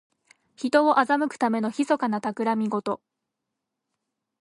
[0.55, 3.01] 人を欺くためのひそかなたくらみごと。